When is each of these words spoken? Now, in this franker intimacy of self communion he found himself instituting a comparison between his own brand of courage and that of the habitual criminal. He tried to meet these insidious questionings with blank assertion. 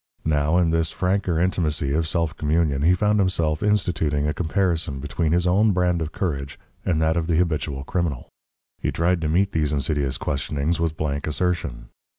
Now, 0.25 0.57
in 0.57 0.71
this 0.71 0.89
franker 0.89 1.39
intimacy 1.39 1.93
of 1.93 2.07
self 2.07 2.35
communion 2.35 2.81
he 2.81 2.95
found 2.95 3.19
himself 3.19 3.61
instituting 3.61 4.25
a 4.27 4.33
comparison 4.33 4.99
between 4.99 5.31
his 5.31 5.45
own 5.45 5.73
brand 5.73 6.01
of 6.01 6.11
courage 6.11 6.57
and 6.83 6.99
that 7.03 7.15
of 7.17 7.27
the 7.27 7.35
habitual 7.37 7.83
criminal. 7.83 8.27
He 8.79 8.91
tried 8.91 9.21
to 9.21 9.29
meet 9.29 9.51
these 9.51 9.71
insidious 9.71 10.17
questionings 10.17 10.79
with 10.79 10.97
blank 10.97 11.27
assertion. 11.27 11.89